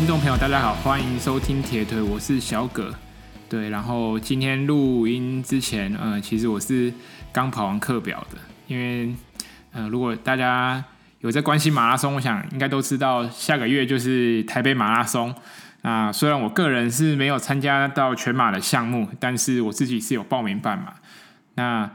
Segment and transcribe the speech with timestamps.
[0.00, 2.90] 听众朋友，大家好，欢迎收听铁腿，我是小葛。
[3.50, 6.90] 对，然后今天录音之前，呃，其实我是
[7.30, 9.14] 刚跑完课表的，因为，
[9.72, 10.82] 呃，如果大家
[11.20, 15.34] 有在关心马拉松，我想应该都知道，下个月就是台北马拉松。
[15.82, 20.94] 那虽然我个人是没有参加到全马的项目，但是我自己是有报名办嘛。
[21.56, 21.90] 那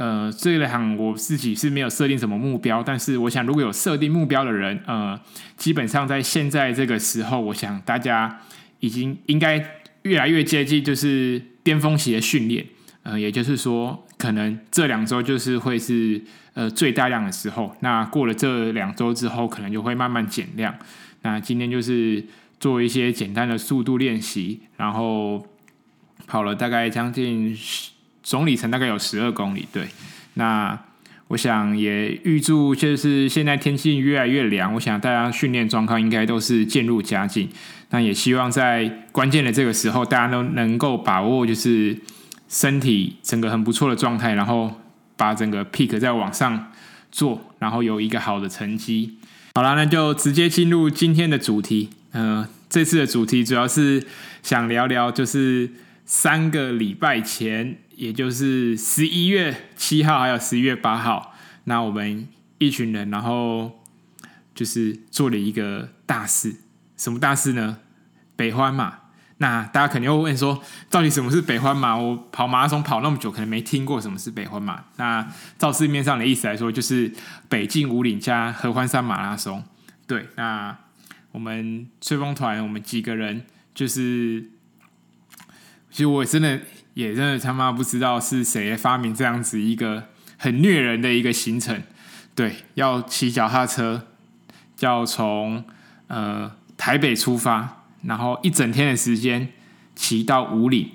[0.00, 5.20] 呃，这一行我自己是没有设定什么目标，但是我想如果有设定目标的人，呃，
[5.58, 8.40] 基本上在现在这个时候，我想大家
[8.78, 9.62] 已经应该
[10.04, 12.64] 越来越接近就是巅峰期的训练，
[13.02, 16.22] 呃，也就是说，可能这两周就是会是
[16.54, 17.76] 呃最大量的时候。
[17.80, 20.74] 那过了这两周之后，可能就会慢慢减量。
[21.20, 22.24] 那今天就是
[22.58, 25.46] 做一些简单的速度练习，然后
[26.26, 27.90] 跑了大概将近十。
[28.22, 29.88] 总里程大概有十二公里，对。
[30.34, 30.78] 那
[31.28, 37.48] 我想也预祝，就是现在天气越来越凉，我想大家训练状况应该都是渐入佳境。
[37.90, 41.96] 那也希望在关键的这个时候，大家都能够把握，就是
[42.48, 44.80] 身体整个很不错的状态，然后
[45.16, 46.72] 把整个 peak 再往上
[47.12, 49.18] 做，然后有一个好的成绩。
[49.54, 51.90] 好了，那就直接进入今天的主题。
[52.12, 54.04] 嗯、呃，这次的主题主要是
[54.42, 55.70] 想聊聊，就是
[56.04, 57.76] 三个礼拜前。
[58.00, 61.34] 也就是十一月七号，还有十一月八号，
[61.64, 62.26] 那我们
[62.56, 63.78] 一群人，然后
[64.54, 66.56] 就是做了一个大事。
[66.96, 67.76] 什么大事呢？
[68.34, 69.00] 北欢马。
[69.36, 71.94] 那大家肯定会问说，到底什么是北欢马？
[71.94, 74.82] 我跑马拉松跑那么久，可能没听过什么是北欢马。
[74.96, 77.12] 那照市面上的意思来说，就是
[77.50, 79.62] 北进五岭加合欢山马拉松。
[80.06, 80.74] 对，那
[81.32, 83.44] 我们吹风团，我们几个人，
[83.74, 84.48] 就是
[85.90, 86.62] 其实我真的。
[86.94, 90.04] 也真的他妈不知道是谁发明这样子一个
[90.36, 91.82] 很虐人的一个行程，
[92.34, 94.06] 对，要骑脚踏车，
[94.80, 95.64] 要从
[96.08, 99.48] 呃台北出发，然后一整天的时间
[99.94, 100.90] 骑到五岭，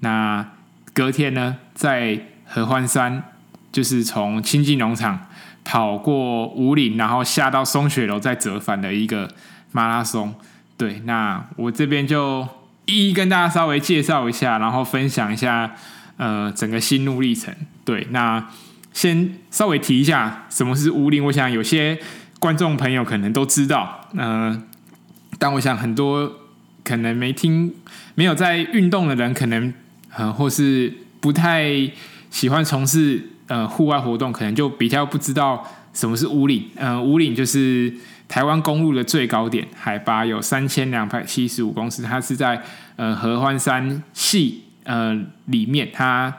[0.00, 0.52] 那
[0.92, 3.22] 隔天呢，在合欢山，
[3.70, 5.28] 就是从清境农场
[5.64, 9.30] 跑过五岭，然后下到松雪楼再折返的一个
[9.72, 10.34] 马拉松，
[10.76, 12.48] 对，那我这边就。
[12.86, 15.74] 一一跟大家稍微介绍一下，然后分享一下，
[16.16, 17.54] 呃，整个心路历程。
[17.84, 18.44] 对，那
[18.92, 21.24] 先稍微提一下什么是武岭。
[21.24, 21.98] 我想有些
[22.38, 24.62] 观众朋友可能都知道，嗯、
[25.38, 26.32] 但我想很多
[26.82, 27.74] 可能没听、
[28.14, 29.72] 没有在运动的人，可能
[30.16, 31.90] 呃，或是不太
[32.30, 36.70] 喜欢从事呃户外活动，可能就比较不知道什么是五岭。
[36.76, 37.92] 嗯、呃，武岭就是。
[38.28, 42.60] 台湾公路的最高点，海拔有三千两百七十五公尺，它是在
[42.96, 45.14] 呃合欢山系呃
[45.44, 46.36] 里面，它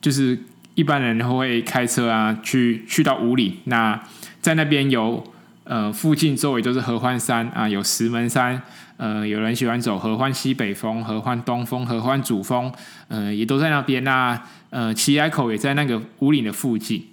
[0.00, 0.36] 就是
[0.74, 4.02] 一般人会开车啊去去到五岭，那
[4.40, 5.22] 在那边有
[5.62, 8.60] 呃附近周围都是合欢山啊，有石门山，
[8.96, 12.72] 呃有人喜欢走合欢西北峰、合欢东峰、合欢主峰，
[13.06, 14.02] 呃也都在那边。
[14.02, 17.06] 那呃奇莱口也在那个五岭的附近，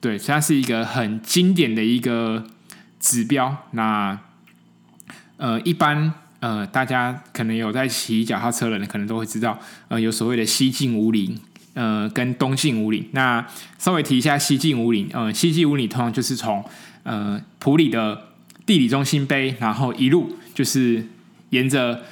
[0.00, 2.46] 对，它是一个很经典的一个。
[2.98, 4.18] 指标，那
[5.36, 9.56] 呃，一般呃，大家可能有在骑脚踏车的人，可能都会知道，
[9.86, 11.38] 呃，有所谓的西进武岭，
[11.74, 13.06] 呃，跟东进武岭。
[13.12, 13.46] 那
[13.78, 16.64] 稍微提一下西进武岭，呃，西进武岭通常就是从
[17.04, 18.28] 呃普里的
[18.64, 21.06] 地理中心碑，然后一路就是
[21.50, 22.02] 沿着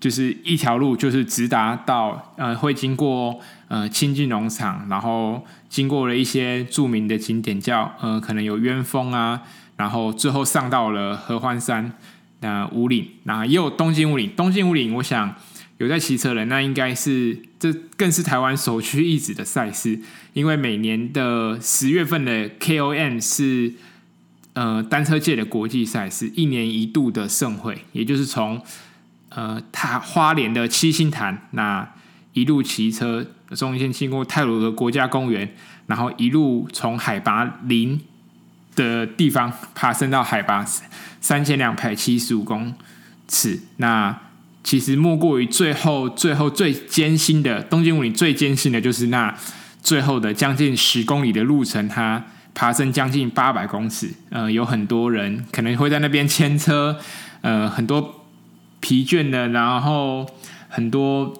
[0.00, 9.42] 就是一条路，就是直达到呃，会经过呃清境农场，然后经过了一些著名的景点叫，呃，可能有鸢峰啊。
[9.76, 11.92] 然后最后上到了合欢山，
[12.40, 14.28] 那五岭，那也有东京五岭。
[14.36, 15.36] 东京五岭，我想
[15.78, 20.00] 有在骑车的人，那应该是这更是台湾首屈一指的赛事，
[20.32, 23.74] 因为每年的十月份的 KOM 是
[24.54, 28.60] 呃单车界的国际赛事，一年一度的盛会，也就是从
[29.38, 31.88] 呃塔花莲的七星潭，那
[32.32, 33.24] 一路骑车，
[33.54, 35.54] 中间经过泰鲁的国家公园，
[35.86, 38.00] 然后一路从海拔零。
[38.78, 40.64] 的地方爬升到海拔
[41.20, 42.72] 三千两百七十五公
[43.26, 44.16] 尺，那
[44.62, 49.36] 其实莫过于最后、最后最艰辛的东进武岭，最艰辛的就是那
[49.82, 52.24] 最后的将近十公里的路程，它
[52.54, 54.14] 爬升将近八百公尺。
[54.30, 56.96] 呃，有很多人可能会在那边牵车，
[57.40, 58.17] 呃，很多
[58.80, 60.26] 疲倦的，然后
[60.68, 61.32] 很多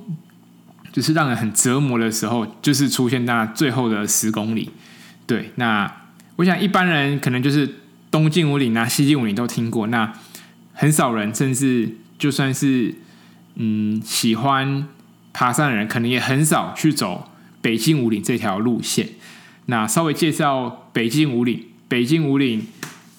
[0.93, 4.71] 就是让人很折磨的时候，就是出现那最后的十公里。
[5.27, 5.93] 对，那。
[6.39, 7.69] 我想一般人可能就是
[8.13, 10.13] 东进五岭啊、西进五岭都听过，那
[10.73, 12.95] 很少人，甚至就算是
[13.57, 14.87] 嗯喜欢
[15.33, 19.09] 爬山的人，可能也很少去走北进五岭这条路线。
[19.67, 22.65] 那稍微介绍北进五岭，北进五岭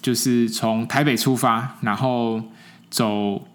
[0.00, 2.42] 就是从台北出发，然后
[2.88, 3.46] 走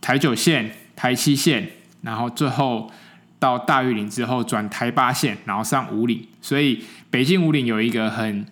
[0.00, 1.70] 台九线、台七线，
[2.02, 2.90] 然后最后
[3.38, 6.26] 到大玉岭之后转台八线，然后上五岭。
[6.40, 8.46] 所以北京五岭有一个很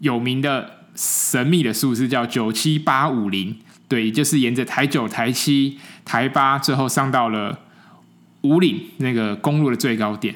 [0.00, 3.56] 有名的神秘的数字，叫九七八五零。
[3.88, 7.58] 对，就是沿着台九、台七、台八，最后上到了
[8.42, 10.34] 五岭那个公路的最高点。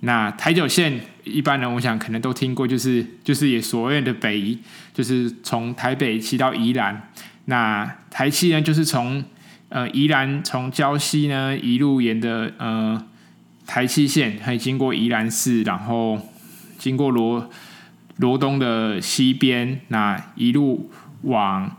[0.00, 4.58] 那台九线一般人，我想可能都听过，就是就是也所谓的北移，
[4.94, 7.10] 就是从台北骑到宜兰。
[7.46, 9.24] 那台七呢，就是从
[9.68, 13.04] 呃宜兰从礁溪呢一路沿着呃
[13.66, 16.18] 台七线，还经过宜兰市，然后
[16.78, 17.50] 经过罗
[18.18, 20.90] 罗东的西边，那一路
[21.22, 21.76] 往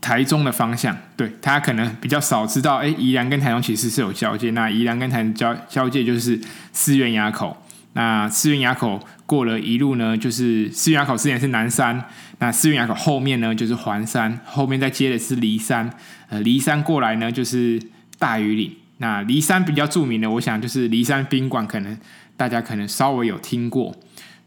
[0.00, 0.96] 台中的方向。
[1.16, 4.50] 对，大家可能比较少知道，哎，宜兰跟台中其实是有交界。
[4.52, 6.40] 那宜兰跟台中交交界就是
[6.72, 7.56] 思源垭口。
[7.94, 12.04] 那思源垭口过了一路呢，就是思源垭口之前是南山。
[12.44, 15.90] 那思源垭口后面呢，就是环山，后面再接的是骊山。
[16.28, 17.80] 呃，骊山过来呢，就是
[18.18, 18.70] 大禹岭。
[18.98, 21.98] 那骊山比较著名的，我想就是骊山宾馆，可能
[22.36, 23.96] 大家可能稍微有听过。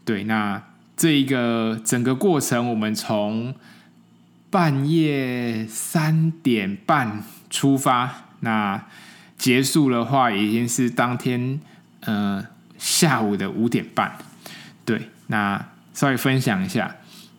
[0.04, 0.62] 对，那
[0.96, 3.52] 这一个整个过程，我们从
[4.48, 8.80] 半夜三点半出发，那
[9.36, 11.58] 结束的话已经是当天
[12.02, 12.46] 呃
[12.78, 14.16] 下午的五点半。
[14.84, 16.94] 对，那稍微分享一下。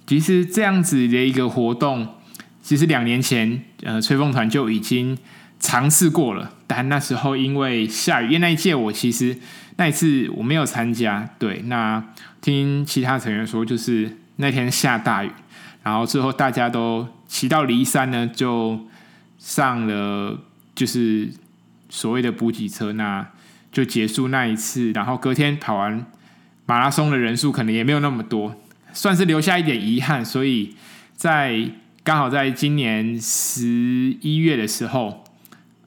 [0.09, 2.15] 其实这样子的一个活动，
[2.63, 5.15] 其实两年前，呃，吹风团就已经
[5.59, 9.38] 尝试过了，但那时候因为下雨，因为那一届我其实
[9.77, 11.29] 那一次我没有参加。
[11.38, 12.03] 对，那
[12.41, 15.29] 听其他成员说，就是那天下大雨，
[15.83, 18.88] 然后最后大家都骑到离山呢，就
[19.38, 20.39] 上了
[20.73, 21.29] 就是
[21.88, 23.27] 所谓的补给车，那
[23.71, 24.91] 就结束那一次。
[24.91, 26.03] 然后隔天跑完
[26.65, 28.55] 马拉松的人数可能也没有那么多。
[29.00, 30.75] 算是留下一点遗憾，所以
[31.16, 31.72] 在
[32.04, 33.66] 刚好在今年十
[34.19, 35.24] 一月的时候，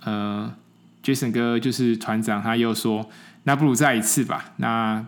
[0.00, 0.50] 呃
[1.04, 3.10] ，Jason 哥就是团长，他又说，
[3.42, 4.54] 那不如再一次吧。
[4.56, 5.04] 那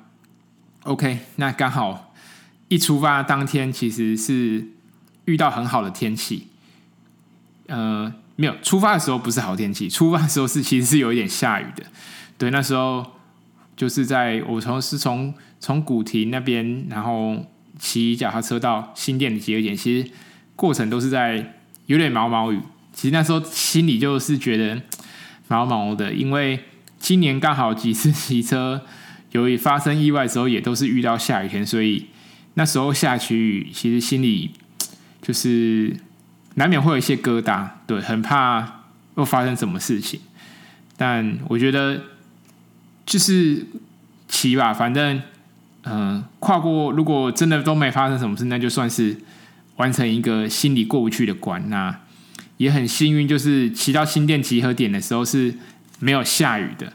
[0.82, 2.14] OK，那刚好
[2.68, 4.68] 一出发当天其实是
[5.24, 6.48] 遇到很好的天气，
[7.68, 11.82] 呃，没有出发的时候不是好天气，出发的时候是其实是有一点下雨的。
[12.36, 13.12] 对，那时候
[13.74, 17.46] 就是在我从是从从古亭那边，然后。
[17.78, 20.10] 骑脚踏车到新店的集合点，其实
[20.54, 21.54] 过程都是在
[21.86, 22.60] 有点毛毛雨。
[22.92, 24.80] 其实那时候心里就是觉得
[25.48, 26.60] 毛毛的，因为
[26.98, 28.82] 今年刚好几次骑车，
[29.32, 32.06] 由于发生意外的时候也都是遇到下雨天，所以
[32.54, 34.52] 那时候下起雨，其实心里
[35.20, 35.96] 就是
[36.54, 38.84] 难免会有一些疙瘩，对，很怕
[39.16, 40.20] 又发生什么事情。
[40.96, 42.02] 但我觉得
[43.04, 43.66] 就是
[44.28, 45.20] 骑吧，反正。
[45.86, 49.16] 嗯，跨过，如果真的都没发生什么事，那就算是
[49.76, 51.68] 完成一个心里过不去的关。
[51.68, 52.00] 那
[52.56, 55.54] 也很幸运，就是骑到新店集合点的时候是
[55.98, 56.92] 没有下雨的。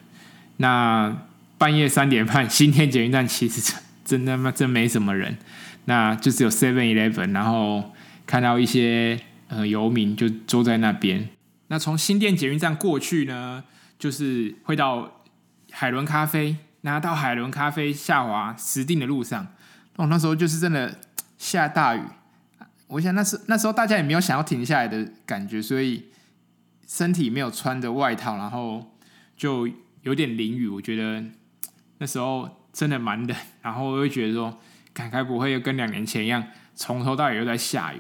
[0.58, 1.16] 那
[1.58, 5.38] 半夜三点半，新店捷运站其实真的妈，真没什么人，
[5.86, 7.94] 那就只有 Seven Eleven，然后
[8.26, 9.20] 看到一些
[9.50, 11.30] 呃游民就坐在那边。
[11.68, 13.64] 那从新店捷运站过去呢，
[14.00, 15.22] 就是会到
[15.72, 16.56] 海伦咖啡。
[16.82, 19.48] 拿到海伦咖啡下滑石定的路上，
[19.98, 21.00] 哦，那时候就是真的
[21.38, 22.02] 下大雨。
[22.88, 26.06] 我想那时那时候大家也没有想要停下来的感觉，所以
[26.88, 28.96] 身体没有穿着外套，然后
[29.36, 29.68] 就
[30.04, 30.68] 有点淋雨。
[30.68, 31.24] 我觉得
[31.98, 34.58] 那时候真的蛮冷，然后我会觉得说，
[34.94, 36.44] 感慨不会又跟两年前一样，
[36.76, 38.00] 从头到尾又在下雨。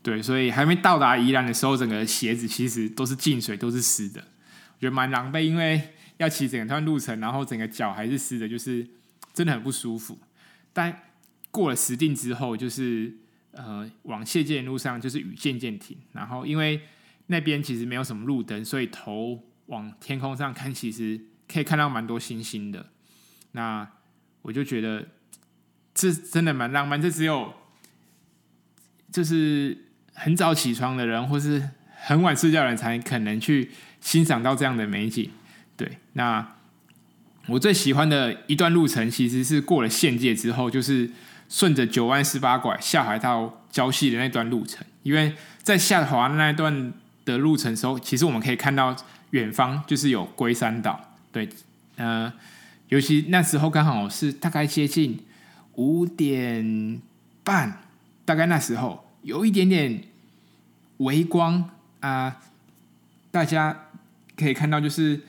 [0.00, 5.90] 对，所以还没到达宜兰的时候，整个鞋子其实都是进水，都是湿的，我觉得蛮狼狈，因为。
[6.18, 8.86] 要骑整段路程，然后整个脚还是湿的，就是
[9.32, 10.18] 真的很不舒服。
[10.72, 11.02] 但
[11.50, 13.12] 过了石定之后，就是
[13.52, 15.96] 呃往谢剑路上，就是雨渐渐停。
[16.12, 16.80] 然后因为
[17.26, 22.86] 那边其实没有什么路灯，所以头往天空上看，其实可以看到蛮多星星的。
[23.52, 23.86] 那
[24.42, 25.08] 我就觉得
[25.94, 27.00] 这真的蛮浪漫。
[27.00, 27.52] 这只有
[29.12, 29.76] 就是
[30.14, 35.30] 很早起床的人，或是很晚睡觉的人，才可能去欣赏到这样的美景。
[35.82, 36.54] 对，那
[37.48, 41.10] 我最喜欢的一段路程，其实是过了县界之后，就是
[41.48, 44.86] 顺着九弯十八拐下海到礁溪的那段路程。
[45.02, 46.92] 因为在下滑那一段
[47.24, 48.94] 的路程时候，其实我们可以看到
[49.30, 51.16] 远方就是有龟山岛。
[51.32, 51.48] 对，
[51.96, 52.32] 呃，
[52.88, 55.18] 尤其那时候刚好是大概接近
[55.74, 57.02] 五点
[57.42, 57.80] 半，
[58.24, 60.04] 大概那时候有一点点
[60.98, 62.36] 微光啊，
[63.32, 63.88] 大家
[64.36, 65.22] 可以看到就是。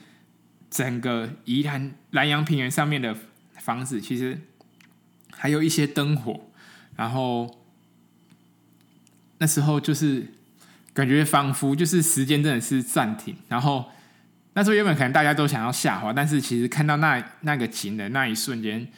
[0.74, 3.16] 整个宜兰兰阳平原上面的
[3.58, 4.36] 房子，其实
[5.30, 6.50] 还有一些灯火。
[6.96, 7.64] 然后
[9.38, 10.26] 那时候就是
[10.92, 13.36] 感觉仿佛就是时间真的是暂停。
[13.46, 13.84] 然后
[14.54, 18.88] 那时候原本可能大家都想要下滑，但是其实看到那那个景的那一瞬间，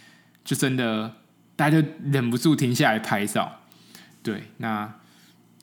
[0.42, 1.14] 就真的
[1.56, 3.60] 大家就忍不住停下来拍照。
[4.22, 4.94] 对，那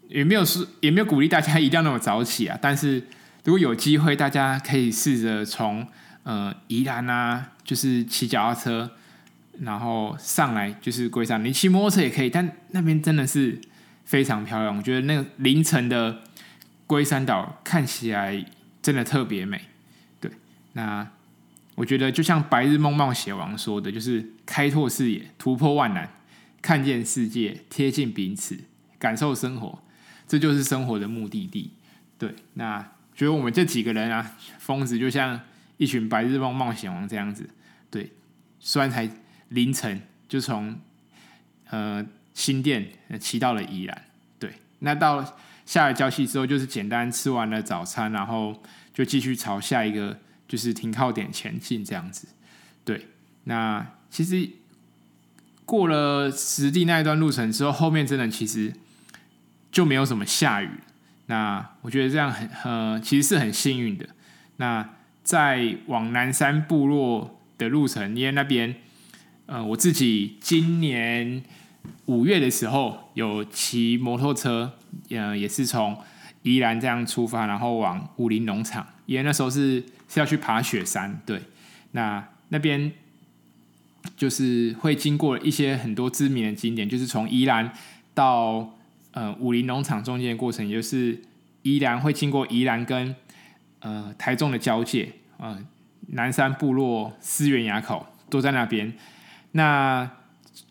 [0.10, 2.56] 也没有说也没有鼓励大家一定要那么早起啊。
[2.62, 3.08] 但是
[3.44, 5.88] 如果有机会，大家可以试着从
[6.24, 8.92] 呃宜兰啊，就是骑脚踏车。
[9.60, 13.62] 然后上来就是龟山，你骑摩托车也可以，但那边真的是
[14.04, 14.76] 非常漂亮。
[14.76, 16.24] 我觉得那个凌晨的
[16.88, 18.44] 龟山岛看起来
[18.82, 19.62] 真的特别美。
[20.20, 20.32] 对，
[20.74, 21.08] 那
[21.76, 26.10] 我觉得就像《白日梦冒险王》说的，就是开拓视野、突破万难、
[26.60, 28.58] 看见世界、贴近彼此、
[28.98, 29.78] 感受生活，
[30.28, 31.70] 这就是生活的目的地。
[32.18, 32.84] 对，那
[33.16, 35.40] 觉得我们这几个人啊，疯子就像
[35.78, 37.50] 一群白日梦冒险王这样子。
[37.90, 38.12] 对，
[38.60, 39.10] 虽然才。
[39.50, 40.80] 凌晨就从
[41.70, 42.04] 呃
[42.34, 42.88] 新店
[43.20, 44.02] 骑到了宜兰，
[44.40, 48.64] 对，那到下了礁溪之后，就是简单吃完了早餐，然后
[48.96, 50.18] 就继续朝下一个
[50.48, 52.28] 就是停靠点前进，这样子。
[52.84, 53.10] 对，
[53.44, 54.50] 那其实
[55.66, 58.74] 过了实地那一段路程之后，后面真的其实
[59.72, 60.72] 就没有什么下雨。
[61.28, 64.08] 那我觉得这样很呃，其实是很幸运的。
[64.58, 64.90] 那
[65.24, 68.76] 在往南山部落的路程，因为那边。
[69.46, 71.44] 呃，我自己今年
[72.06, 74.72] 五月的时候有骑摩托车，
[75.10, 75.98] 呃，也是从
[76.44, 81.42] 宜兰这样出发，然后往武陵农场，因为那时候是是要去爬雪山，对，
[81.92, 82.90] 那那边
[84.16, 87.74] 就是会经过一些很多知名的景点，就是从宜兰
[88.14, 88.74] 到
[89.14, 91.20] 呃武陵农场中间的过程，也就是
[91.64, 93.16] 宜兰会经过宜兰跟
[93.80, 95.58] 呃台中的交界，呃
[96.10, 98.94] 南山部落、思源垭口都在那边。
[99.54, 100.10] 那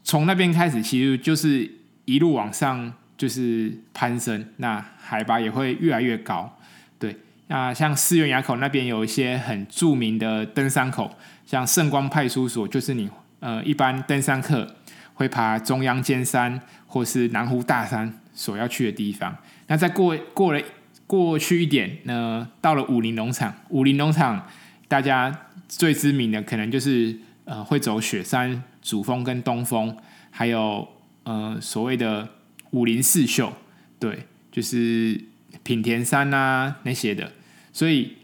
[0.05, 1.71] 从那边开始，其实就是
[2.05, 4.45] 一路往上，就是攀升。
[4.59, 6.59] 那海拔也会越来越高。
[6.99, 13.09] 对，那像思源垭口那边有一些很著名的登山口，像圣光派出所，就是你
[13.41, 14.77] 呃一般登山客
[15.15, 19.37] 会爬中央尖山或是南湖大山所要去的地方。
[19.67, 20.61] 那再过过了
[21.07, 23.55] 过去一点呢，到了武陵农场。
[23.69, 24.49] 武陵农场
[24.89, 28.63] 大家最知名的可能就是呃会走雪山。
[28.83, 29.97] 主峰跟东峰，
[30.33, 30.89] 还有
[31.23, 32.29] 呃所谓的
[32.71, 33.53] 武陵四秀，
[34.01, 35.21] 对，就是
[35.63, 37.31] 品田山啊那些的，
[37.73, 38.17] 所以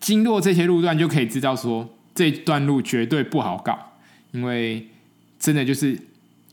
[0.00, 3.92] 经过这些路段就可以知道说，这段路绝对不好搞，
[4.32, 4.88] 因为
[5.38, 5.96] 真的就是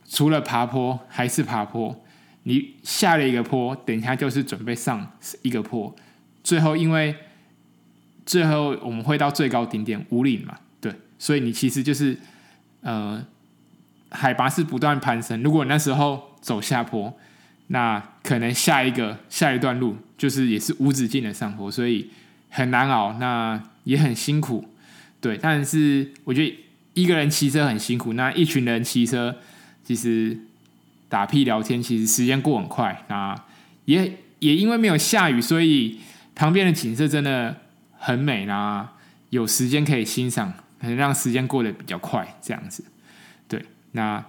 [0.07, 1.99] 除了爬坡还是爬坡，
[2.43, 5.95] 你下了一个坡，等一下就是准备上一个坡，
[6.43, 7.15] 最后因为
[8.25, 12.17] 最后我们会到最高顶点五岭嘛，对，所以你其实就是。
[12.85, 13.25] 呃，
[14.09, 15.41] 海拔是不断攀升。
[15.41, 17.17] 如果那时候走下坡，
[17.67, 22.09] 那可能下一个下一段路就是也是无止境的上坡，所以
[22.49, 24.67] 很难熬，那也很辛苦。
[25.21, 26.53] 对，但是我觉得
[26.93, 29.37] 一个人骑车很辛苦，那一群人骑车
[29.85, 30.37] 其实
[31.13, 33.05] 打屁聊天，其实时间过很快。
[33.07, 33.39] 那
[33.85, 35.99] 也也因为没有下雨，所以
[36.33, 37.55] 旁边的景色真的
[37.99, 38.93] 很美啦，
[39.29, 40.51] 有时间可以欣赏。
[40.79, 42.83] 能让时间过得比较快，这样子，
[43.47, 43.63] 对。
[43.93, 44.21] 那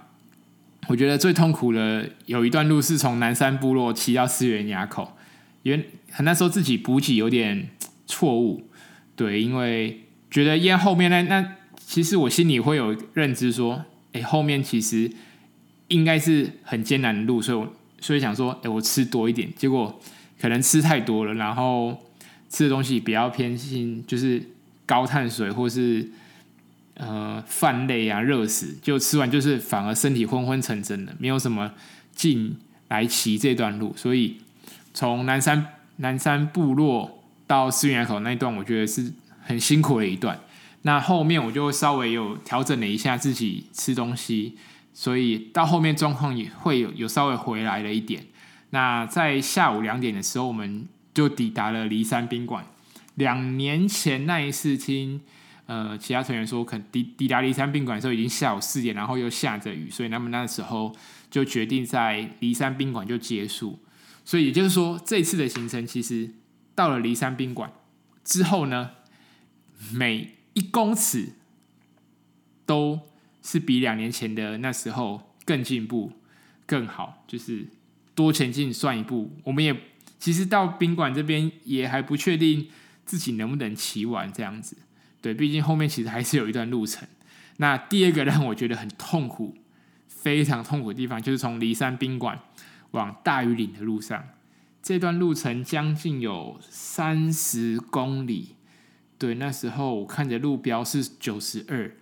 [0.87, 5.17] 我觉得最痛苦的有一段路是从南山部落骑到思源垭口，
[5.63, 5.89] 因为
[6.19, 7.67] 那时候自己补给有点
[8.07, 8.69] 错误，
[9.17, 11.45] 对，因为觉得因为后面那那
[11.77, 15.11] 其实我心里会有认知说，哎，后面其实
[15.87, 20.01] 应该是很艰难的路，所以我所以想说，哎，我吃多一点，结果
[20.39, 21.97] 可能吃太多了，然后
[22.49, 24.41] 吃的东西比较偏心，就是
[24.85, 26.09] 高碳水或是。
[26.97, 31.73] 呃，饭类啊，热食，就吃完就是反而身体昏昏沉沉的，没有什么
[32.13, 32.55] 劲
[32.87, 33.93] 来骑这段路。
[33.97, 34.37] 所以
[34.93, 39.11] 从南山南山部落到思源口那一段，我觉得是
[39.41, 40.39] 很辛苦的一段。
[40.83, 44.55] 那后面我就稍微有调整了一下自己吃东西，
[44.95, 48.25] 所以到后面状况也会有有稍微回来了一点。
[48.71, 52.65] 那在下午两点的时候，我们就抵达了骊山宾馆。
[53.13, 55.21] 两年前那一次听。
[55.67, 60.95] 呃，其他成员说，可抵抵达骊山宾馆的时候已经下午四点，然后又下着雨，所以他们那时候
[61.31, 63.79] 就决定在骊山宾馆就结束。
[64.23, 66.29] 所以也就是说，这次的行程其实
[66.75, 67.73] 到了骊山宾馆
[68.23, 68.91] 之后呢，
[69.91, 71.29] 每一公尺
[72.67, 72.99] 都
[73.45, 76.11] 是比两年前的那时候更进步、
[76.65, 77.67] 更好，就是
[78.15, 79.31] 多前进算一步。
[79.43, 79.75] 我们也
[80.17, 82.67] 其实到宾馆这边也还不确定
[83.05, 84.75] 自己能不能骑完这样子。
[85.21, 87.07] 对，毕竟后面其实还是有一段路程。
[87.57, 89.55] 那第二个让我觉得很痛苦、
[90.07, 92.39] 非常痛苦的地方，就是从骊山宾馆
[92.91, 94.27] 往大禹岭的路上，
[94.81, 98.55] 这段路程将近有三十公里。
[99.17, 101.95] 对，那时候我看着路标是九十二，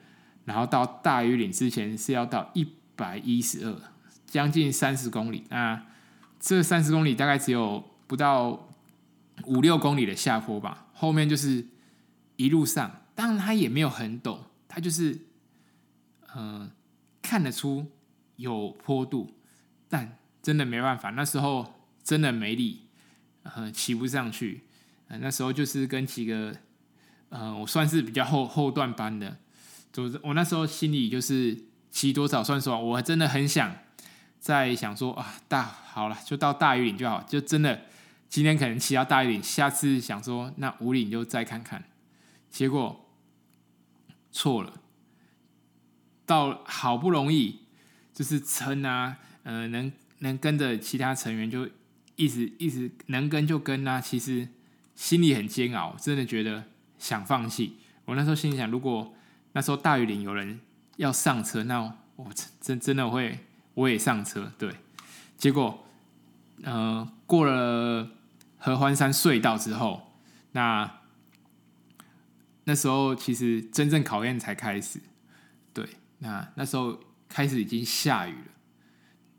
[0.45, 3.75] 然后到大禹岭之前是要到一百一十二，
[4.25, 5.43] 将近三十公里。
[5.49, 5.85] 那
[6.39, 8.69] 这三十公里大概只有不到
[9.45, 11.65] 五六公里的下坡吧，后面就是
[12.35, 15.11] 一路上，当然它也没有很陡，它就是
[16.35, 16.71] 嗯、呃、
[17.21, 17.85] 看得出
[18.35, 19.33] 有坡度，
[19.87, 21.73] 但真的没办法，那时候
[22.03, 22.81] 真的没力，
[23.43, 24.61] 呃，骑不上去。
[25.07, 26.55] 呃，那时候就是跟几个。
[27.29, 29.35] 呃，我算是比较后后段班的，
[29.93, 31.57] 就是我那时候心里就是
[31.89, 33.73] 骑多少算多少，我真的很想
[34.39, 37.85] 再想说啊，大好了，就到大禹岭就好，就真的
[38.27, 41.85] 今天可能骑到大禹岭，下次想说那武岭就再看看，
[42.49, 43.09] 结果
[44.33, 44.81] 错了，
[46.25, 47.61] 到好不容易
[48.13, 51.69] 就是撑啊，呃，能能跟着其他成员就
[52.17, 54.49] 一直一直能跟就跟啊，其实
[54.95, 56.65] 心里很煎熬，真的觉得。
[56.99, 59.13] 想放弃，我那时候心里想，如果
[59.53, 60.59] 那时候大禹岭有人
[60.97, 61.81] 要上车，那
[62.15, 62.27] 我
[62.59, 63.39] 真真的会
[63.73, 64.51] 我也上车。
[64.57, 64.75] 对，
[65.37, 65.85] 结果
[66.63, 68.09] 呃过了
[68.57, 70.13] 合欢山隧道之后，
[70.51, 70.99] 那
[72.65, 74.99] 那时候其实真正考验才开始。
[75.73, 75.87] 对，
[76.19, 78.51] 那那时候开始已经下雨了。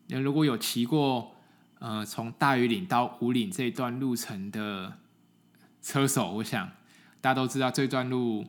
[0.09, 1.37] 那如果有骑过
[1.79, 4.99] 呃从大禹岭到武岭这段路程的
[5.83, 6.71] 车手，我想。
[7.21, 8.45] 大家都知道这段路，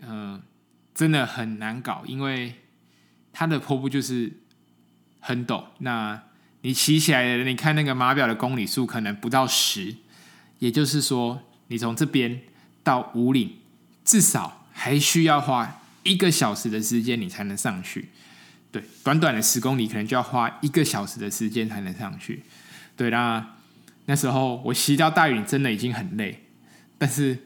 [0.00, 0.40] 呃，
[0.94, 2.54] 真的很难搞，因为
[3.32, 4.32] 它的坡度就是
[5.20, 5.64] 很陡。
[5.78, 6.22] 那
[6.62, 9.96] 你骑起来的，你看那个码表的公里数可能不到十，
[10.58, 12.42] 也就是说，你从这边
[12.82, 13.56] 到五岭，
[14.04, 18.10] 至少还需要花一个小时的时间，你才能上去。
[18.70, 22.42] 对，短短的十公里，可能就要花一个小时的时间才能上去。
[22.96, 23.54] 对，那
[24.06, 26.44] 那时候我骑到大禹真的已经很累，
[26.98, 27.44] 但是。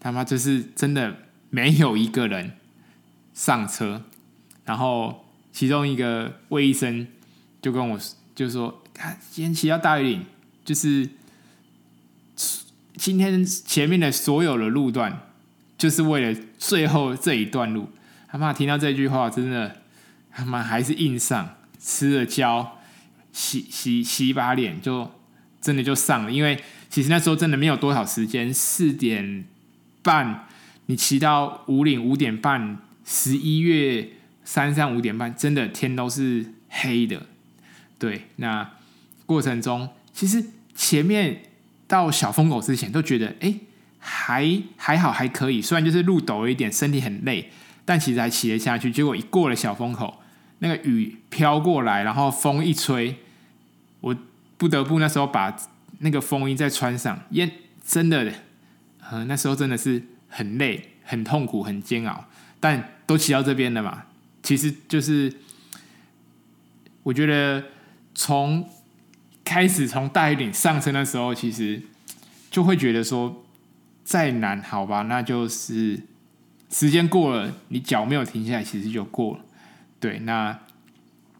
[0.00, 1.16] 他妈就是真的
[1.54, 2.56] 没有一个人
[3.32, 4.02] 上车，
[4.64, 7.06] 然后其中一个魏医生
[7.62, 8.00] 就跟我
[8.34, 10.26] 就说：“他今天骑到大禹岭，
[10.64, 11.08] 就是
[12.96, 15.28] 今天前面的所有的路段，
[15.78, 17.88] 就是为了最后这一段路。”
[18.26, 19.82] 他妈听到这句话，真的
[20.32, 22.80] 他妈还是硬上，吃了胶，
[23.32, 25.08] 洗洗洗把脸，就
[25.60, 26.32] 真的就上了。
[26.32, 29.44] 因为其实那时候真的没有多少时间，四点。
[30.04, 30.46] 半，
[30.86, 34.10] 你骑到武岭五点半，十一月
[34.44, 37.26] 三三五点半，真的天都是黑的。
[37.98, 38.70] 对，那
[39.24, 40.44] 过程中其实
[40.74, 41.42] 前面
[41.86, 43.54] 到小风口之前都觉得，哎、
[43.98, 45.62] 还还好，还可以。
[45.62, 47.50] 虽然就是路陡了一点，身体很累，
[47.84, 48.90] 但其实还骑得下去。
[48.90, 50.20] 结果一过了小风口，
[50.58, 53.16] 那个雨飘过来，然后风一吹，
[54.00, 54.14] 我
[54.58, 55.56] 不得不那时候把
[56.00, 58.32] 那个风衣再穿上，因为真的。
[59.10, 60.02] 呃，那时候真的是
[60.34, 64.04] 很累、很痛苦、很煎熬，但都骑到这边了嘛。
[64.42, 65.32] 其实就是，
[67.04, 67.64] 我觉得
[68.14, 68.68] 从
[69.44, 71.80] 开始从大禹岭上车的时候，其实
[72.50, 73.44] 就会觉得说，
[74.02, 76.00] 再难好吧，那就是
[76.68, 79.44] 时间过了，你脚没有停下来，其实就过了。
[80.00, 80.58] 对，那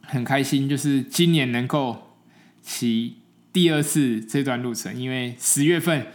[0.02, 2.14] 很开心，就是今年能够
[2.62, 3.16] 骑
[3.52, 6.06] 第二次这段路程，因为十月份。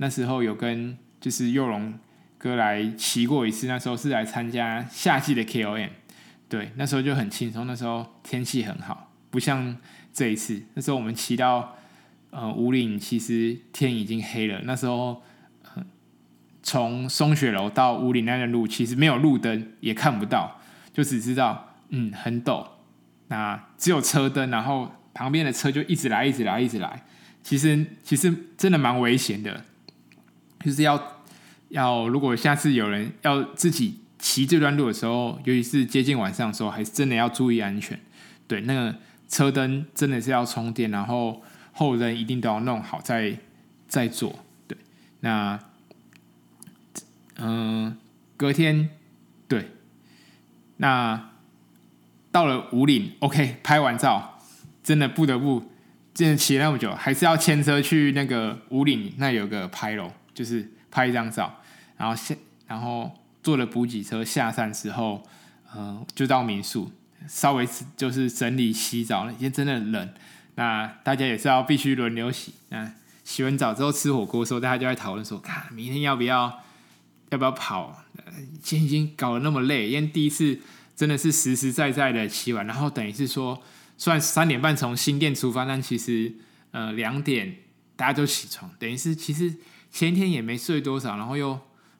[0.00, 1.98] 那时候有跟就是幼龙
[2.38, 5.90] 哥来骑过一次，那时候是来参加夏季的 KOM，
[6.48, 9.76] 对，那时候就很轻松，那时候天气很好，不像
[10.12, 11.76] 这一次，那时候我们骑到
[12.30, 15.20] 呃五岭，其实天已经黑了，那时候
[16.62, 20.60] 从松雪楼到五岭那段路其实没有路灯，也看不到，
[20.92, 22.64] 就只知道嗯很陡，
[23.26, 27.04] 那只有车灯，然后旁边的车就一直来，一直来，一直来，
[27.42, 29.64] 其实其实真的蛮危险的。
[30.64, 31.17] 就是要
[31.68, 37.98] 要，如果下次有人要自己骑这段路的时候，尤其是接近晚上的时候，还是真的要注意安全。
[38.46, 38.94] 对，那个
[39.28, 43.38] 车灯真的是要充电，然后后灯一定都要弄好再
[43.86, 44.38] 再做。
[44.66, 44.76] 对，
[45.20, 45.58] 那
[47.36, 47.96] 嗯、
[48.36, 48.90] 隔天
[49.46, 49.70] 对，
[50.78, 51.30] 那
[52.30, 54.40] 到了武岭，OK，拍完照，
[54.82, 55.70] 真的不得不，
[56.14, 60.10] 真的骑了那么久，还是要牵车去那个武岭，那有个拍楼。
[60.34, 61.57] 就是拍一张照，
[61.98, 62.34] 然后下，
[62.66, 65.22] 然后坐了补给车下山之后，
[65.74, 66.90] 嗯、呃，就到民宿，
[67.28, 70.14] 稍微就是整理洗澡，因为真的冷，
[70.54, 72.54] 那大家也是要必须轮流洗。
[72.70, 72.90] 那
[73.24, 76.62] 洗完澡之后吃火锅的时候，大家就在讨论说，看明天要不要
[77.28, 78.04] 要不要跑？
[78.62, 80.58] 今天已经搞得那么累，因为第一次
[80.96, 83.62] 真的是实实在在的洗完，然后等于是说，
[83.96, 86.32] 虽然三点半从新店出发，但其实
[86.70, 87.56] 呃两点
[87.96, 89.56] 大家都起床，等于是其实
[89.90, 91.58] 前天也没睡多少，然后又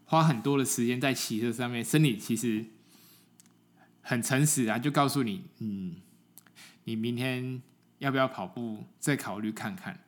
[0.09, 2.65] 花很多的时间在骑车上面，身体其实
[4.01, 5.97] 很诚实啊，就告诉你，嗯，
[6.85, 7.61] 你明天
[7.99, 10.01] 要不要跑步，再考虑看看。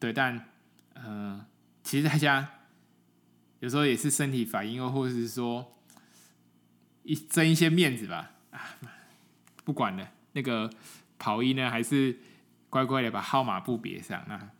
[0.00, 0.48] 对，但
[0.94, 1.46] 呃，
[1.84, 2.48] 其实大家
[3.60, 5.78] 有时候也是身体反应，又或者是说
[7.04, 8.76] 一争一些面子吧，啊，
[9.62, 10.68] 不管了，那个
[11.20, 12.18] 跑衣呢，还是
[12.68, 14.24] 乖乖的把号码布别上。
[14.26, 14.50] 那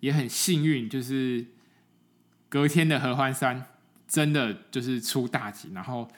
[0.00, 1.46] 也很幸运，就是
[2.50, 3.66] 隔天的合欢山
[4.08, 6.08] 真的就是出大景，然后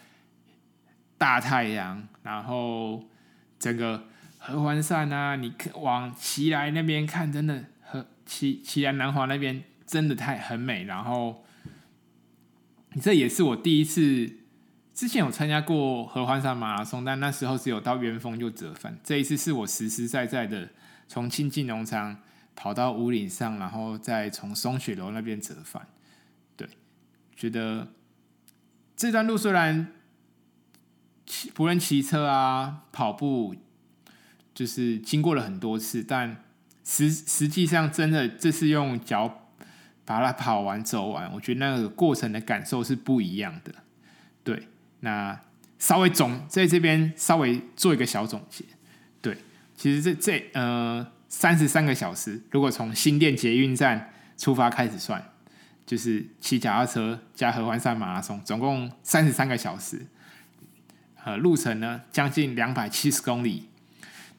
[1.16, 3.04] 大太阳，然后
[3.58, 4.04] 整个
[4.38, 8.06] 合欢山啊，你往奇来那边看，真的和。
[8.28, 11.46] 奇奇来南华那边真的太很美，然后
[13.00, 14.30] 这也是我第一次，
[14.92, 20.68] 之前有参加过合欢山马拉松，但那时候只有到元峰就折返，这一次是我实实在在的
[21.06, 22.18] 从清境农场
[22.54, 25.88] 跑到五岭上，然后再从松雪楼那边折返。
[27.38, 27.86] 觉得
[28.96, 29.92] 这段路虽然
[31.24, 33.54] 骑不论骑车啊、跑步，
[34.52, 36.42] 就是经过了很多次，但
[36.82, 39.48] 实实际上，真的这是用脚
[40.04, 43.72] 把它跑完走完，我觉得那个过程的感受是不一样的。
[44.42, 44.66] 对，
[45.00, 45.40] 那
[45.78, 48.64] 稍微总在这边稍微做一个小总结。
[49.22, 49.38] 对，
[49.76, 55.22] 其实这这呃三十三个小时，如果从新店捷运站出发开始算，
[55.88, 60.06] 就是骑脚踏车加合欢山马拉松，总共三十三个小时。
[61.24, 63.70] 呃，路程呢将近两百七十公里。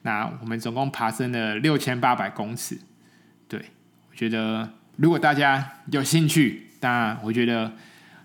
[0.02, 2.78] 那我们总共爬升了六千八百公尺，
[3.48, 3.64] 对，
[4.10, 7.72] 我觉得如果大家有兴趣，当然我觉得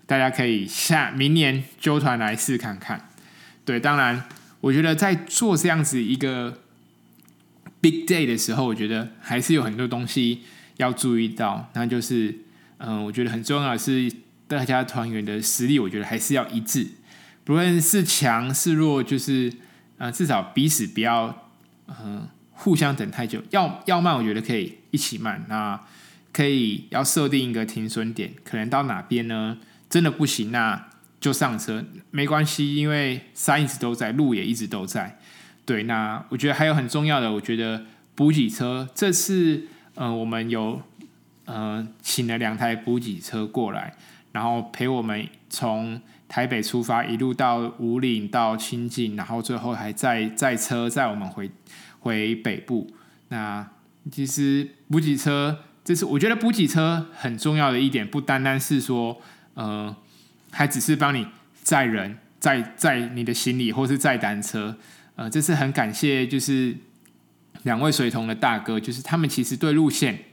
[0.06, 3.10] 大家可以下明年揪团来试看看。
[3.64, 4.22] 对，当然
[4.60, 6.60] 我觉得在做这样子一个
[7.80, 10.44] big day 的时候，我觉得还是有很多东西
[10.76, 12.45] 要注意到，那就是
[12.78, 14.12] 嗯，我觉得很重要的是
[14.46, 16.86] 大家团员的实力，我觉得还是要一致，
[17.44, 19.52] 不论是强是弱，就是
[19.98, 21.42] 呃，至少彼此不要。
[21.88, 25.44] 嗯，互相等太久，要要慢，我觉得可以一起慢。
[25.48, 25.80] 那
[26.32, 29.58] 可以要设定一个停损点，可能到哪边呢？
[29.88, 30.88] 真的不行，那
[31.20, 35.20] 就上车，没关系，因为山一直都在，路也一直都在。
[35.64, 37.84] 对，那我觉得还有很重要的，我觉得
[38.16, 40.82] 补给车，这次嗯、我们有、
[41.46, 43.94] 呃，请了两台补给车过来，
[44.32, 46.00] 然后陪我们从。
[46.28, 51.48] 台北出发，一路到武岭到清境，然后最后还载载车载我们回
[52.00, 52.92] 回北部。
[53.28, 53.64] 那
[54.10, 59.22] 其实补给车，这是我觉得补给车很重要的一点，不单单是说，
[59.54, 59.94] 呃，
[60.50, 61.24] 还只是帮你
[61.62, 64.76] 载人、载载你的行李，或是载单车。
[65.14, 66.76] 呃，这是很感谢，就是
[67.62, 70.24] 两位随同的大哥，就是他们其实对路线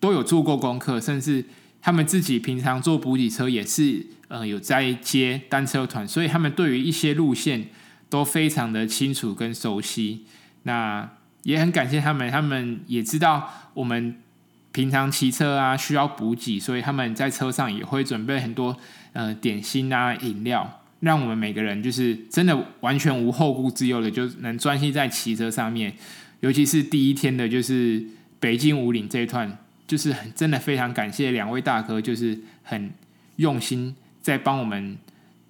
[0.00, 1.44] 都有做过功课，甚至
[1.80, 4.06] 他们自己平常做补给车也是。
[4.28, 7.68] 呃，有在接单车团，所以他们对于一些路线
[8.10, 10.26] 都非常的清楚跟熟悉。
[10.64, 11.08] 那
[11.44, 14.16] 也很感谢他们，他们也知道我们
[14.70, 18.76] 平常骑车啊需要补给，所以他们在车上也会准备很多
[19.14, 25.94] 呃点心啊饮料，让我们每个人就是真的完全无后顾之忧的，就能专心在骑车上面。
[26.40, 28.04] 尤其是第一天的，就是
[28.38, 29.56] 北京五岭这一段，
[29.88, 32.92] 就是很真的非常感谢两位大哥，就是很
[33.36, 33.96] 用心。
[34.20, 34.98] 在帮我们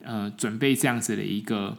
[0.04, 1.76] 呃准备这样子的一个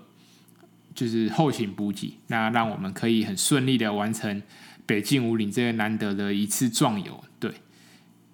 [0.94, 4.42] 就是后勤补给，那让我们可以很顺利的完成
[4.86, 7.24] 北进武岭这个难得的一次壮游。
[7.40, 7.54] 对，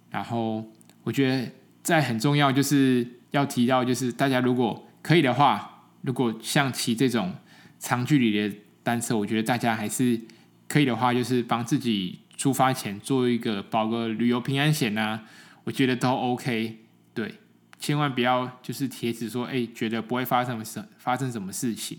[0.10, 0.66] 然后
[1.04, 1.52] 我觉得
[1.84, 7.36] 在很重要就是要提到，就是大家如果可以的话，如果像骑这种
[7.78, 10.20] 长距离的单车，我觉得大家还是
[10.68, 15.24] 可以的话，就是帮自己出发前做一个保个旅游平安险啊，
[15.64, 16.86] 我觉得都 OK。
[17.12, 17.34] 对。
[17.80, 21.98] 千万不要就是贴纸说，哎、觉得不会发生什发生什么事情。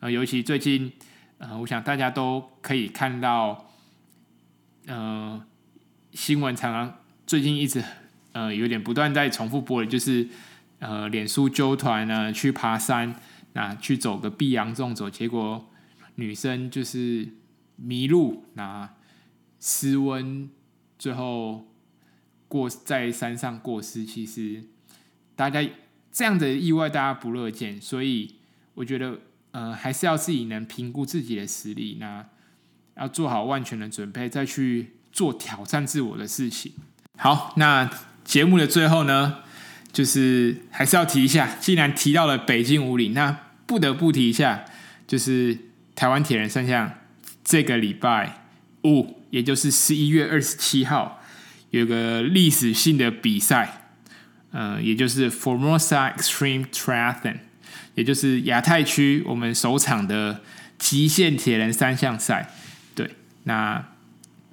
[0.00, 0.90] 呃，尤其最近，
[1.38, 3.70] 呃，我想大家都可以看到，
[4.86, 5.40] 呃，
[6.12, 7.80] 新闻常常最近一直
[8.32, 10.28] 呃有点不断在重复播的，就是
[10.80, 13.14] 呃，脸书揪团呢去爬山，
[13.52, 15.70] 那去走个碧阳纵走，结果
[16.16, 17.28] 女生就是
[17.76, 18.90] 迷路，那
[19.66, 20.50] 失温，
[20.98, 21.66] 最后
[22.48, 24.64] 过在山上过世，其实。
[25.34, 25.66] 大家
[26.12, 28.34] 这样的意外，大家不乐见，所以
[28.74, 29.20] 我觉得，
[29.52, 32.26] 呃，还是要自己能评估自己的实力，那
[32.98, 36.72] 要做好万全的准备，再去做挑战自我的事情。
[37.16, 37.90] 好，那
[38.22, 39.38] 节目的最后呢，
[39.90, 44.66] 就是还是要提一下，既然提到了北京武岭，那不得不提一下，
[45.06, 45.58] 就是
[45.94, 46.98] 台湾铁人三项
[47.42, 48.44] 这个礼拜
[48.84, 51.20] 五也就是十一月二十七号，
[51.70, 53.88] 有个历史性的比赛，
[54.52, 57.38] 呃，也就是 Formosa Extreme Triathlon，
[57.96, 60.40] 也就是亚太区我们首场的
[60.78, 62.48] 极限铁人三项赛。
[62.94, 63.10] 对，
[63.42, 63.84] 那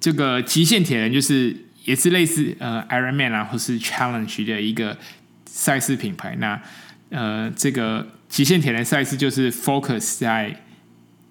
[0.00, 4.98] 这个极限铁人就是也是类似呃 Ironman 啊，或是 Challenge 的一个
[5.46, 6.34] 赛事品牌。
[6.40, 6.60] 那
[7.10, 10.64] 呃，这个极限铁人赛事就是 focus 在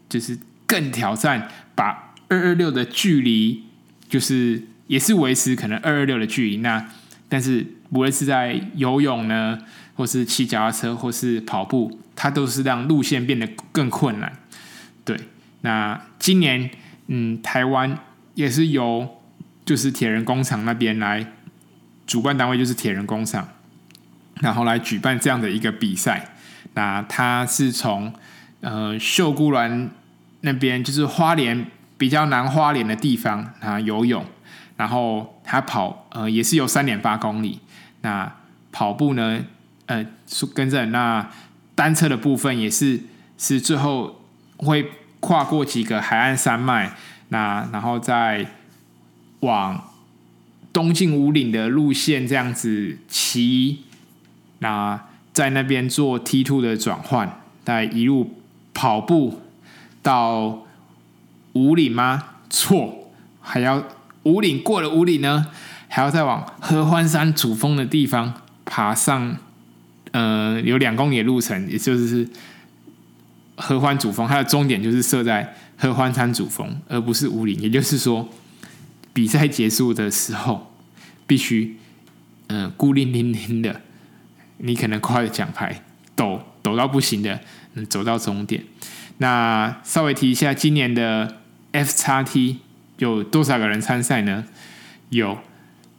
[0.07, 2.07] 就是更挑战把。
[2.31, 3.61] 二二六的距离
[4.07, 6.89] 就是也是维持可能二二六的距离，那
[7.27, 9.59] 但是无论是在游泳呢，
[9.95, 14.31] 或是骑脚踏车，或是跑步，它都是让路线变得更困难。
[15.03, 15.19] 对，
[15.59, 16.71] 那今年
[17.07, 17.99] 嗯，台湾
[18.35, 19.21] 也是由
[19.65, 21.33] 就是铁人工厂那边来
[22.07, 23.49] 主办单位，就是铁人工厂，
[24.39, 26.33] 然后来举办这样的一个比赛。
[26.75, 28.13] 那它是从
[28.61, 29.89] 呃秀姑峦
[30.39, 31.67] 那边，就是花莲。
[32.01, 34.25] 比较难花莲的地方啊，游泳，
[34.75, 37.59] 然后他跑，呃，也是有三点八公里。
[38.01, 38.37] 那
[38.71, 39.39] 跑步呢，
[39.85, 40.03] 呃，
[40.55, 41.29] 跟着那
[41.75, 42.99] 单车的部分也是
[43.37, 44.19] 是最后
[44.57, 46.91] 会跨过几个海岸山脉，
[47.29, 48.47] 那然后再
[49.41, 49.83] 往
[50.73, 53.83] 东进五岭的路线这样子骑，
[54.57, 54.99] 那
[55.31, 58.41] 在那边做 T two 的转换，再一路
[58.73, 59.41] 跑步
[60.01, 60.65] 到。
[61.53, 62.23] 五岭吗？
[62.49, 63.83] 错，还要
[64.23, 65.47] 五岭过了五岭呢，
[65.87, 69.37] 还要再往合欢山主峰的地方爬上，
[70.11, 72.27] 呃，有两公里路程，也就是
[73.55, 77.57] 合欢主峰，它的终点就是设在合欢山主峰，而不是五岭。
[77.59, 78.29] 也就是说，
[79.13, 80.73] 比赛结束的时候，
[81.25, 81.77] 必须，
[82.47, 83.81] 嗯、呃，孤零零零的，
[84.57, 85.83] 你可能挂着奖牌，
[86.15, 87.39] 抖抖到不行的，
[87.73, 88.63] 嗯，走到终点。
[89.17, 91.37] 那稍微提一下今年的。
[91.71, 92.59] F 叉 T
[92.97, 94.45] 有多少个人参赛呢？
[95.09, 95.37] 有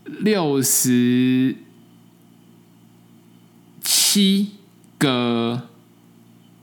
[0.05, 1.57] 六十
[3.81, 4.51] 七
[4.99, 5.69] 个，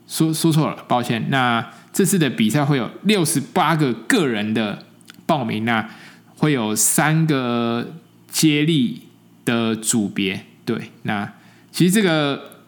[0.08, 1.30] 说说错了，抱歉。
[1.30, 4.86] 那这次的比赛会有六十八个个人的
[5.26, 5.90] 报名，那
[6.38, 7.96] 会有三个
[8.30, 9.08] 接力
[9.44, 10.46] 的组别。
[10.66, 11.34] 对，那
[11.72, 12.62] 其实这个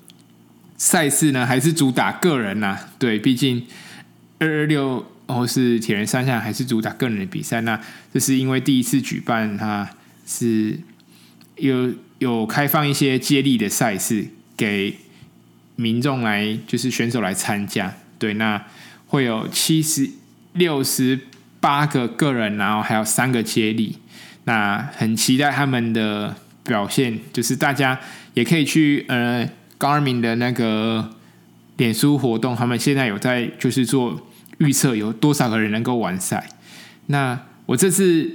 [0.76, 2.78] 赛事呢，还是主打个人呐。
[2.98, 3.68] 对，毕竟
[4.40, 5.11] 二二六。
[5.34, 7.80] 或是铁人三项还是主打个人的比赛，那
[8.14, 9.90] 这是因为第一次举办，它
[10.26, 10.80] 是
[11.58, 14.98] 有有开放一些接力的赛事给
[15.76, 17.94] 民众来，就是选手来参加。
[18.20, 18.64] 对，那
[19.08, 20.10] 会有七十
[20.54, 21.20] 六十
[21.60, 23.98] 八个个人，然后还有三个接力。
[24.44, 28.00] 那很期待他们的表现，就是大家
[28.34, 31.16] 也可以去呃 Garmin 的那个
[31.78, 34.28] 脸书活动，他们现在有在就是做。
[34.62, 36.48] 预测有多少个人能够完赛？
[37.08, 38.30] 那我这次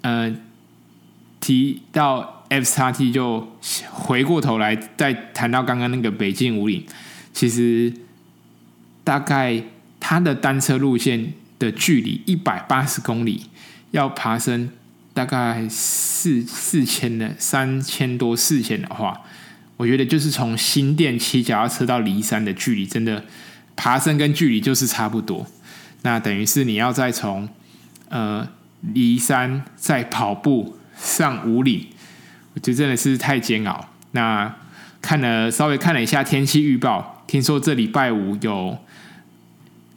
[0.00, 0.34] 呃
[1.40, 3.52] 提到 FXT 就
[3.90, 6.82] 回过头来再谈到刚刚那个北京五岭，
[7.34, 7.92] 其实
[9.04, 9.62] 大概
[10.00, 13.42] 它的单车路线的距离一百八十公里，
[13.90, 14.70] 要爬升
[15.12, 19.20] 大概四四千的三千多四千的话，
[19.76, 23.22] 我觉得就是从新店骑脚踏车到骊山的距离真的。
[23.76, 25.46] 爬升跟距离就是差不多，
[26.02, 27.48] 那等于是你要再从
[28.08, 28.46] 呃
[28.80, 31.86] 离山再跑步上五岭，
[32.54, 33.88] 我觉得真的是太煎熬。
[34.12, 34.54] 那
[35.00, 38.78] 看了稍微看了一下天气预报，听说这礼拜五有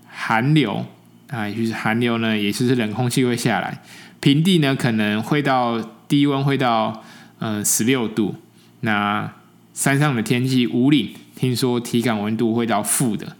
[0.07, 0.85] 寒流
[1.27, 3.81] 啊，就是寒流呢，也就是冷空气会下来，
[4.19, 7.03] 平地呢可能会到低温会到
[7.39, 8.35] 呃十六度，
[8.81, 9.31] 那
[9.73, 13.35] 山上的天气五岭听说体感温度会到负的。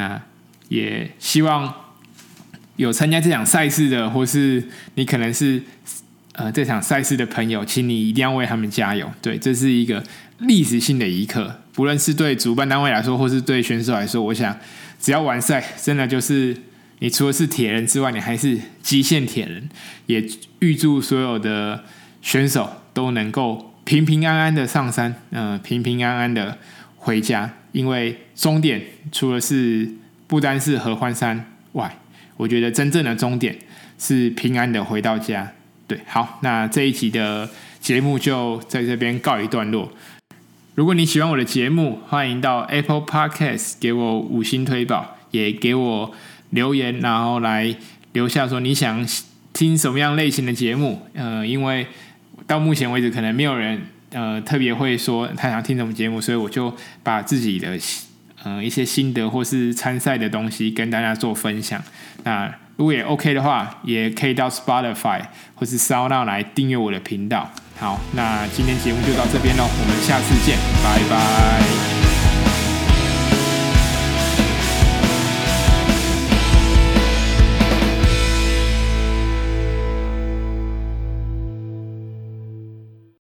[0.00, 0.18] 那
[0.68, 1.74] 也希望
[2.76, 5.62] 有参加这场赛事的，或是你可能是
[6.32, 9.10] 呃这场赛事的朋友，请你一定要为他们加油。
[9.20, 10.02] 对，这是一个
[10.38, 14.56] 历史性的一刻，不论是对主办单位来说，或是对选手来说，我想
[14.98, 16.56] 只要完赛，真的就是
[17.00, 19.68] 你除了是铁人之外，你还是极限铁人。
[20.06, 20.26] 也
[20.60, 21.84] 预祝所有的
[22.22, 26.56] 选手都能够平平安安的上山，嗯、平平安安的
[26.96, 27.50] 回家。
[27.72, 29.88] 因为终点除了是
[30.26, 31.98] 不单是合欢山外，
[32.36, 33.56] 我觉得真正的终点
[33.98, 35.52] 是平安的回到家。
[35.86, 37.48] 对，好，那这一集的
[37.80, 39.92] 节目就在这边告一段落。
[40.74, 46.14] 如果你喜欢我的节目，欢迎到 Apple Podcast 给我五星推宝，也给我
[46.50, 47.74] 留言，然后来
[48.12, 49.06] 留下说你想
[49.52, 51.02] 听什么样类型的节目。
[51.14, 51.86] 呃，因为
[52.46, 53.82] 到目前为止，可能没有人。
[54.12, 57.78] 呃特别会说他想听什么节目，所以我就把自己的
[58.42, 61.82] 呃一些心得或是参赛的东西跟大家做分享。
[62.24, 65.20] 那如果也 OK 的话，也可以到 Spotify
[65.54, 67.50] 或是 Sound 来订阅我的频道。
[67.78, 71.99] 好，那今天节目就到这边喽，我们下次见，拜拜。